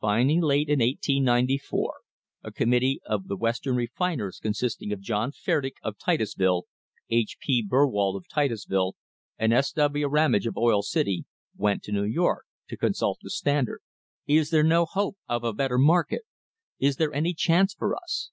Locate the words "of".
3.04-3.26, 4.92-5.00, 5.82-5.98, 8.14-8.28, 10.46-10.56, 15.28-15.42